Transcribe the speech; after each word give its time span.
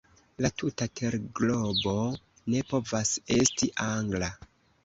La 0.43 0.49
tuta 0.61 0.87
terglobo 0.99 1.95
ne 2.55 2.65
povas 2.73 3.15
esti 3.39 3.73
Angla. 3.93 4.33